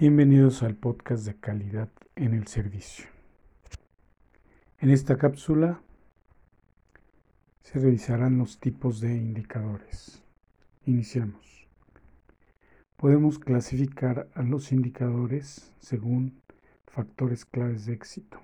Bienvenidos 0.00 0.62
al 0.62 0.76
podcast 0.76 1.26
de 1.26 1.34
calidad 1.34 1.90
en 2.16 2.32
el 2.32 2.46
servicio. 2.46 3.04
En 4.78 4.88
esta 4.88 5.18
cápsula 5.18 5.82
se 7.60 7.80
revisarán 7.80 8.38
los 8.38 8.60
tipos 8.60 9.02
de 9.02 9.14
indicadores. 9.14 10.22
Iniciamos. 10.86 11.68
Podemos 12.96 13.38
clasificar 13.38 14.30
a 14.32 14.42
los 14.42 14.72
indicadores 14.72 15.70
según 15.80 16.40
factores 16.86 17.44
claves 17.44 17.84
de 17.84 17.92
éxito, 17.92 18.40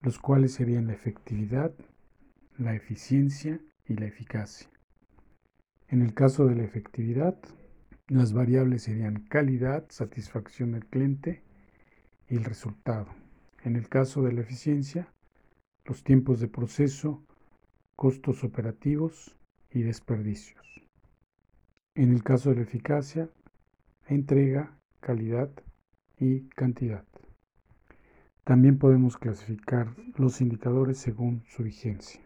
los 0.00 0.20
cuales 0.20 0.54
serían 0.54 0.86
la 0.86 0.92
efectividad, 0.92 1.74
la 2.56 2.72
eficiencia 2.76 3.58
y 3.84 3.94
la 3.94 4.06
eficacia. 4.06 4.70
En 5.88 6.02
el 6.02 6.14
caso 6.14 6.46
de 6.46 6.54
la 6.54 6.62
efectividad, 6.62 7.36
las 8.08 8.32
variables 8.32 8.84
serían 8.84 9.20
calidad, 9.28 9.84
satisfacción 9.90 10.72
del 10.72 10.86
cliente 10.86 11.42
y 12.28 12.36
el 12.36 12.44
resultado. 12.44 13.08
En 13.64 13.76
el 13.76 13.88
caso 13.88 14.22
de 14.22 14.32
la 14.32 14.40
eficiencia, 14.40 15.12
los 15.84 16.02
tiempos 16.04 16.40
de 16.40 16.48
proceso, 16.48 17.22
costos 17.96 18.44
operativos 18.44 19.36
y 19.70 19.82
desperdicios. 19.82 20.66
En 21.94 22.12
el 22.12 22.22
caso 22.22 22.50
de 22.50 22.56
la 22.56 22.62
eficacia, 22.62 23.28
entrega, 24.06 24.78
calidad 25.00 25.50
y 26.18 26.48
cantidad. 26.48 27.04
También 28.44 28.78
podemos 28.78 29.18
clasificar 29.18 29.94
los 30.16 30.40
indicadores 30.40 30.96
según 30.96 31.42
su 31.48 31.62
vigencia. 31.62 32.22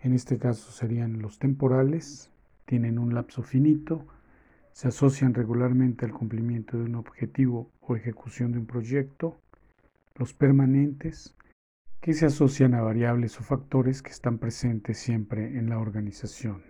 En 0.00 0.12
este 0.12 0.38
caso 0.38 0.72
serían 0.72 1.22
los 1.22 1.38
temporales, 1.38 2.32
tienen 2.64 2.98
un 2.98 3.14
lapso 3.14 3.42
finito, 3.42 4.06
se 4.74 4.88
asocian 4.88 5.34
regularmente 5.34 6.04
al 6.04 6.12
cumplimiento 6.12 6.76
de 6.76 6.82
un 6.82 6.96
objetivo 6.96 7.70
o 7.80 7.94
ejecución 7.94 8.50
de 8.50 8.58
un 8.58 8.66
proyecto, 8.66 9.40
los 10.16 10.34
permanentes, 10.34 11.36
que 12.00 12.12
se 12.12 12.26
asocian 12.26 12.74
a 12.74 12.82
variables 12.82 13.38
o 13.38 13.44
factores 13.44 14.02
que 14.02 14.10
están 14.10 14.38
presentes 14.38 14.98
siempre 14.98 15.56
en 15.58 15.70
la 15.70 15.78
organización. 15.78 16.64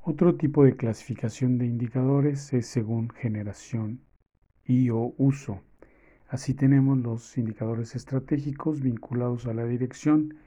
Otro 0.00 0.36
tipo 0.36 0.64
de 0.64 0.76
clasificación 0.76 1.58
de 1.58 1.66
indicadores 1.66 2.54
es 2.54 2.66
según 2.66 3.10
generación 3.10 4.00
y 4.64 4.88
o 4.88 5.12
uso. 5.18 5.60
Así 6.26 6.54
tenemos 6.54 6.96
los 6.96 7.36
indicadores 7.36 7.96
estratégicos 7.96 8.80
vinculados 8.80 9.44
a 9.44 9.52
la 9.52 9.66
dirección, 9.66 10.38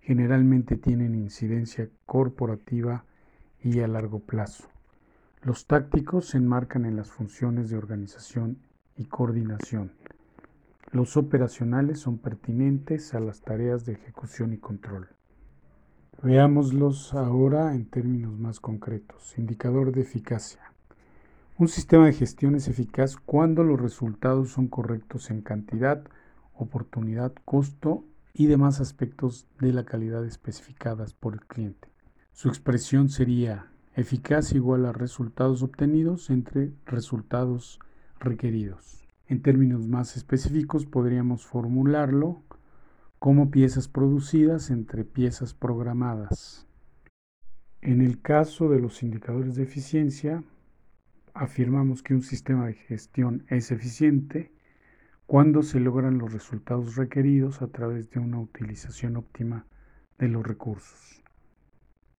generalmente 0.00 0.78
tienen 0.78 1.14
incidencia 1.14 1.90
corporativa 2.06 3.04
y 3.62 3.80
a 3.80 3.88
largo 3.88 4.20
plazo. 4.20 4.72
Los 5.44 5.66
tácticos 5.66 6.26
se 6.26 6.38
enmarcan 6.38 6.84
en 6.84 6.94
las 6.94 7.10
funciones 7.10 7.68
de 7.68 7.76
organización 7.76 8.58
y 8.96 9.06
coordinación. 9.06 9.90
Los 10.92 11.16
operacionales 11.16 11.98
son 11.98 12.18
pertinentes 12.18 13.12
a 13.12 13.18
las 13.18 13.40
tareas 13.40 13.84
de 13.84 13.94
ejecución 13.94 14.52
y 14.52 14.58
control. 14.58 15.08
Veámoslos 16.22 17.12
ahora 17.14 17.74
en 17.74 17.86
términos 17.86 18.38
más 18.38 18.60
concretos. 18.60 19.36
Indicador 19.36 19.90
de 19.90 20.02
eficacia. 20.02 20.60
Un 21.58 21.66
sistema 21.66 22.06
de 22.06 22.12
gestión 22.12 22.54
es 22.54 22.68
eficaz 22.68 23.16
cuando 23.16 23.64
los 23.64 23.80
resultados 23.80 24.50
son 24.50 24.68
correctos 24.68 25.28
en 25.32 25.42
cantidad, 25.42 26.04
oportunidad, 26.54 27.32
costo 27.44 28.04
y 28.32 28.46
demás 28.46 28.80
aspectos 28.80 29.48
de 29.58 29.72
la 29.72 29.84
calidad 29.84 30.24
especificadas 30.24 31.14
por 31.14 31.32
el 31.34 31.40
cliente. 31.46 31.88
Su 32.30 32.48
expresión 32.48 33.08
sería 33.08 33.71
Eficaz 33.94 34.54
igual 34.54 34.86
a 34.86 34.92
resultados 34.92 35.62
obtenidos 35.62 36.30
entre 36.30 36.72
resultados 36.86 37.78
requeridos. 38.18 39.06
En 39.26 39.42
términos 39.42 39.86
más 39.86 40.16
específicos 40.16 40.86
podríamos 40.86 41.44
formularlo 41.44 42.42
como 43.18 43.50
piezas 43.50 43.88
producidas 43.88 44.70
entre 44.70 45.04
piezas 45.04 45.52
programadas. 45.52 46.66
En 47.82 48.00
el 48.00 48.22
caso 48.22 48.70
de 48.70 48.80
los 48.80 49.02
indicadores 49.02 49.56
de 49.56 49.64
eficiencia, 49.64 50.42
afirmamos 51.34 52.02
que 52.02 52.14
un 52.14 52.22
sistema 52.22 52.66
de 52.68 52.74
gestión 52.74 53.44
es 53.48 53.70
eficiente 53.72 54.52
cuando 55.26 55.62
se 55.62 55.80
logran 55.80 56.16
los 56.16 56.32
resultados 56.32 56.96
requeridos 56.96 57.60
a 57.60 57.68
través 57.68 58.08
de 58.10 58.20
una 58.20 58.40
utilización 58.40 59.16
óptima 59.16 59.66
de 60.18 60.28
los 60.28 60.46
recursos. 60.46 61.21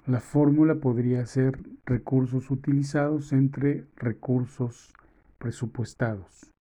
La 0.05 0.19
fórmula 0.19 0.75
podría 0.75 1.25
ser 1.25 1.57
recursos 1.85 2.51
utilizados 2.51 3.31
entre 3.31 3.85
recursos 3.95 4.93
presupuestados. 5.37 6.51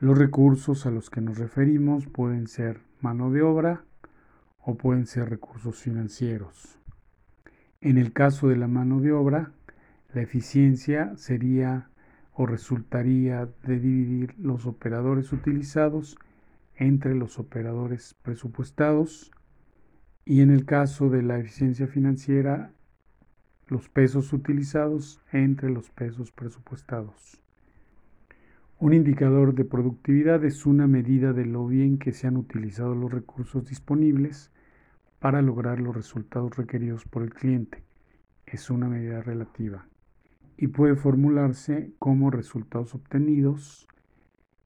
Los 0.00 0.18
recursos 0.18 0.84
a 0.84 0.90
los 0.90 1.08
que 1.08 1.20
nos 1.20 1.38
referimos 1.38 2.06
pueden 2.06 2.48
ser 2.48 2.80
mano 3.00 3.30
de 3.30 3.42
obra 3.42 3.84
o 4.58 4.74
pueden 4.74 5.06
ser 5.06 5.30
recursos 5.30 5.80
financieros. 5.80 6.80
En 7.80 7.96
el 7.96 8.12
caso 8.12 8.48
de 8.48 8.56
la 8.56 8.66
mano 8.66 9.00
de 9.00 9.12
obra, 9.12 9.52
la 10.12 10.22
eficiencia 10.22 11.16
sería 11.16 11.90
o 12.32 12.44
resultaría 12.44 13.48
de 13.62 13.78
dividir 13.78 14.34
los 14.36 14.66
operadores 14.66 15.32
utilizados 15.32 16.18
entre 16.74 17.14
los 17.14 17.38
operadores 17.38 18.16
presupuestados 18.22 19.30
y 20.28 20.42
en 20.42 20.50
el 20.50 20.66
caso 20.66 21.08
de 21.08 21.22
la 21.22 21.38
eficiencia 21.38 21.86
financiera, 21.86 22.70
los 23.66 23.88
pesos 23.88 24.30
utilizados 24.34 25.22
entre 25.32 25.70
los 25.70 25.88
pesos 25.88 26.32
presupuestados. 26.32 27.40
Un 28.78 28.92
indicador 28.92 29.54
de 29.54 29.64
productividad 29.64 30.44
es 30.44 30.66
una 30.66 30.86
medida 30.86 31.32
de 31.32 31.46
lo 31.46 31.66
bien 31.66 31.96
que 31.96 32.12
se 32.12 32.26
han 32.26 32.36
utilizado 32.36 32.94
los 32.94 33.10
recursos 33.10 33.70
disponibles 33.70 34.50
para 35.18 35.40
lograr 35.40 35.80
los 35.80 35.96
resultados 35.96 36.54
requeridos 36.58 37.06
por 37.06 37.22
el 37.22 37.32
cliente. 37.32 37.82
Es 38.44 38.68
una 38.68 38.86
medida 38.86 39.22
relativa 39.22 39.88
y 40.58 40.66
puede 40.66 40.94
formularse 40.94 41.94
como 41.98 42.30
resultados 42.30 42.94
obtenidos 42.94 43.88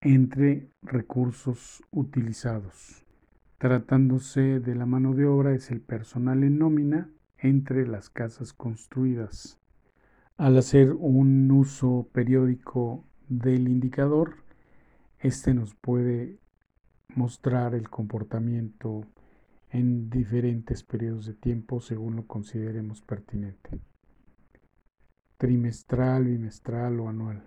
entre 0.01 0.67
recursos 0.83 1.85
utilizados. 1.93 3.02
Tratándose 3.63 4.59
de 4.59 4.75
la 4.75 4.87
mano 4.87 5.15
de 5.15 5.25
obra 5.25 5.55
es 5.55 5.71
el 5.71 5.81
personal 5.81 6.43
en 6.43 6.59
nómina 6.59 7.09
entre 7.39 7.87
las 7.87 8.11
casas 8.11 8.53
construidas. 8.53 9.61
Al 10.37 10.59
hacer 10.59 10.95
un 10.95 11.49
uso 11.53 12.09
periódico 12.11 13.05
del 13.29 13.69
indicador, 13.69 14.35
este 15.21 15.55
nos 15.55 15.77
puede 15.77 16.41
mostrar 17.15 17.77
el 17.77 17.89
comportamiento 17.89 19.07
en 19.71 20.11
diferentes 20.11 20.83
periodos 20.83 21.27
de 21.27 21.35
tiempo 21.35 21.81
según 21.81 22.17
lo 22.17 22.27
consideremos 22.27 23.01
pertinente. 23.01 23.79
Trimestral, 25.39 26.25
bimestral 26.25 26.99
o 26.99 27.09
anual. 27.09 27.45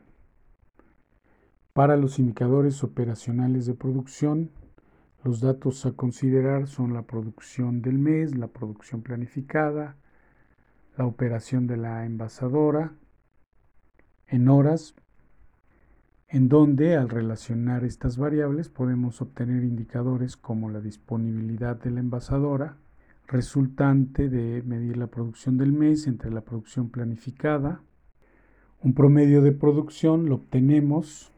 Para 1.73 1.97
los 1.97 2.19
indicadores 2.19 2.85
operacionales 2.85 3.65
de 3.65 3.73
producción, 3.73 4.51
los 5.25 5.41
datos 5.41 5.87
a 5.87 5.93
considerar 5.93 6.67
son 6.67 6.93
la 6.93 7.01
producción 7.01 7.81
del 7.81 7.97
mes, 7.97 8.37
la 8.37 8.47
producción 8.47 9.01
planificada, 9.01 9.95
la 10.97 11.07
operación 11.07 11.65
de 11.65 11.77
la 11.77 12.05
envasadora 12.05 12.93
en 14.27 14.49
horas, 14.49 14.93
en 16.27 16.47
donde 16.47 16.95
al 16.95 17.09
relacionar 17.09 17.83
estas 17.83 18.17
variables 18.17 18.69
podemos 18.69 19.19
obtener 19.19 19.63
indicadores 19.63 20.37
como 20.37 20.69
la 20.69 20.79
disponibilidad 20.79 21.75
de 21.75 21.89
la 21.89 22.01
envasadora, 22.01 22.77
resultante 23.25 24.29
de 24.29 24.61
medir 24.61 24.95
la 24.95 25.07
producción 25.07 25.57
del 25.57 25.73
mes 25.73 26.05
entre 26.05 26.29
la 26.29 26.41
producción 26.41 26.89
planificada. 26.89 27.81
Un 28.79 28.93
promedio 28.93 29.41
de 29.41 29.53
producción 29.53 30.29
lo 30.29 30.35
obtenemos 30.35 31.31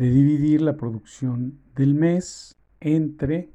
de 0.00 0.08
dividir 0.08 0.62
la 0.62 0.78
producción 0.78 1.58
del 1.76 1.92
mes 1.92 2.56
entre 2.80 3.50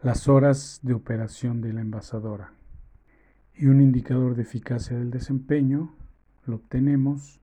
las 0.00 0.28
horas 0.28 0.80
de 0.82 0.94
operación 0.94 1.60
de 1.60 1.74
la 1.74 1.82
envasadora. 1.82 2.54
Y 3.54 3.66
un 3.66 3.82
indicador 3.82 4.34
de 4.34 4.44
eficacia 4.44 4.96
del 4.96 5.10
desempeño 5.10 5.94
lo 6.46 6.56
obtenemos 6.56 7.42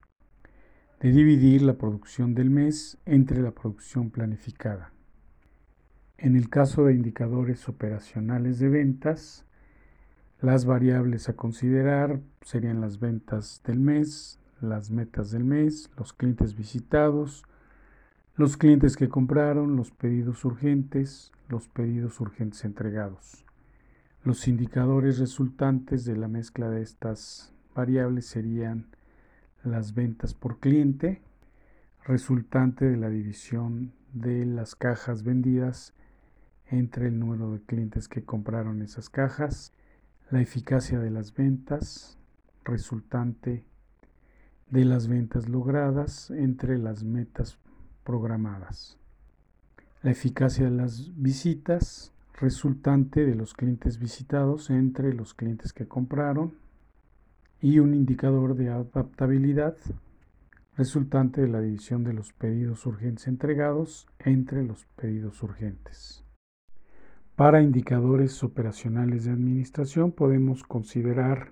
de 1.01 1.11
dividir 1.11 1.61
la 1.61 1.75
producción 1.75 2.33
del 2.33 2.49
mes 2.49 2.97
entre 3.05 3.43
la 3.43 3.51
producción 3.51 4.09
planificada. 4.09 4.91
En 6.17 6.35
el 6.35 6.49
caso 6.49 6.85
de 6.85 6.95
indicadores 6.95 7.69
operacionales 7.69 8.57
de 8.57 8.69
ventas, 8.69 9.45
las 10.39 10.65
variables 10.65 11.29
a 11.29 11.35
considerar 11.35 12.19
serían 12.41 12.81
las 12.81 12.99
ventas 12.99 13.61
del 13.63 13.79
mes, 13.79 14.39
las 14.61 14.89
metas 14.89 15.29
del 15.29 15.43
mes, 15.43 15.91
los 15.95 16.11
clientes 16.11 16.55
visitados, 16.55 17.45
los 18.35 18.55
clientes 18.55 18.95
que 18.95 19.09
compraron, 19.09 19.75
los 19.75 19.91
pedidos 19.91 20.45
urgentes, 20.45 21.31
los 21.49 21.67
pedidos 21.67 22.19
urgentes 22.21 22.63
entregados. 22.63 23.45
Los 24.23 24.47
indicadores 24.47 25.19
resultantes 25.19 26.05
de 26.05 26.15
la 26.15 26.29
mezcla 26.29 26.69
de 26.69 26.81
estas 26.81 27.53
variables 27.75 28.25
serían 28.27 28.87
las 29.63 29.93
ventas 29.93 30.33
por 30.33 30.59
cliente, 30.59 31.21
resultante 32.05 32.85
de 32.85 32.97
la 32.97 33.09
división 33.09 33.91
de 34.13 34.45
las 34.45 34.75
cajas 34.75 35.23
vendidas 35.23 35.93
entre 36.67 37.07
el 37.07 37.19
número 37.19 37.51
de 37.51 37.61
clientes 37.61 38.07
que 38.07 38.23
compraron 38.23 38.81
esas 38.81 39.09
cajas, 39.09 39.73
la 40.29 40.41
eficacia 40.41 40.99
de 40.99 41.11
las 41.11 41.33
ventas, 41.33 42.17
resultante 42.63 43.65
de 44.69 44.85
las 44.85 45.09
ventas 45.09 45.49
logradas 45.49 46.31
entre 46.31 46.77
las 46.77 47.03
metas 47.03 47.57
programadas, 48.03 48.97
la 50.01 50.11
eficacia 50.11 50.65
de 50.65 50.71
las 50.71 51.11
visitas, 51.15 52.13
resultante 52.39 53.25
de 53.25 53.35
los 53.35 53.53
clientes 53.53 53.99
visitados 53.99 54.69
entre 54.69 55.13
los 55.13 55.33
clientes 55.33 55.73
que 55.73 55.87
compraron 55.87 56.53
y 57.61 57.79
un 57.79 57.93
indicador 57.93 58.55
de 58.55 58.69
adaptabilidad 58.69 59.77
resultante 60.75 61.41
de 61.41 61.47
la 61.47 61.61
división 61.61 62.03
de 62.03 62.13
los 62.13 62.33
pedidos 62.33 62.85
urgentes 62.85 63.27
entregados 63.27 64.07
entre 64.19 64.63
los 64.63 64.85
pedidos 64.95 65.43
urgentes. 65.43 66.23
Para 67.35 67.61
indicadores 67.61 68.43
operacionales 68.43 69.25
de 69.25 69.31
administración 69.31 70.11
podemos 70.11 70.63
considerar 70.63 71.51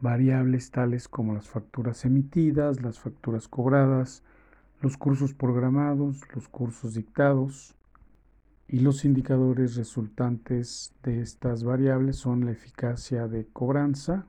variables 0.00 0.70
tales 0.70 1.08
como 1.08 1.34
las 1.34 1.48
facturas 1.48 2.04
emitidas, 2.04 2.82
las 2.82 2.98
facturas 2.98 3.48
cobradas, 3.48 4.22
los 4.80 4.96
cursos 4.96 5.34
programados, 5.34 6.20
los 6.34 6.48
cursos 6.48 6.94
dictados 6.94 7.74
y 8.68 8.80
los 8.80 9.04
indicadores 9.04 9.76
resultantes 9.76 10.94
de 11.02 11.20
estas 11.20 11.64
variables 11.64 12.16
son 12.16 12.44
la 12.44 12.52
eficacia 12.52 13.26
de 13.26 13.46
cobranza, 13.46 14.26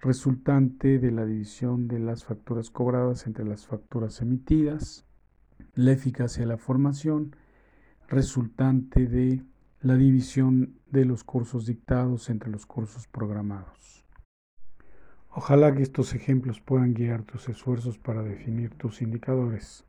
resultante 0.00 0.98
de 0.98 1.10
la 1.10 1.26
división 1.26 1.88
de 1.88 1.98
las 1.98 2.24
facturas 2.24 2.70
cobradas 2.70 3.26
entre 3.26 3.44
las 3.44 3.66
facturas 3.66 4.22
emitidas, 4.22 5.04
la 5.74 5.92
eficacia 5.92 6.42
de 6.42 6.48
la 6.48 6.58
formación, 6.58 7.34
resultante 8.08 9.06
de 9.06 9.42
la 9.80 9.96
división 9.96 10.78
de 10.90 11.04
los 11.04 11.24
cursos 11.24 11.66
dictados 11.66 12.30
entre 12.30 12.50
los 12.50 12.66
cursos 12.66 13.08
programados. 13.08 13.95
Ojalá 15.38 15.74
que 15.74 15.82
estos 15.82 16.14
ejemplos 16.14 16.62
puedan 16.62 16.94
guiar 16.94 17.22
tus 17.22 17.50
esfuerzos 17.50 17.98
para 17.98 18.22
definir 18.22 18.70
tus 18.70 19.02
indicadores. 19.02 19.84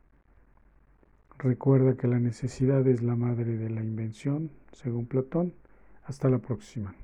Recuerda 1.38 1.96
que 1.96 2.10
la 2.10 2.20
necesidad 2.20 2.86
es 2.86 3.02
la 3.02 3.16
madre 3.16 3.56
de 3.56 3.70
la 3.70 3.82
invención, 3.82 4.52
según 4.74 5.06
Platón. 5.06 5.54
Hasta 6.04 6.28
la 6.28 6.40
próxima. 6.40 6.96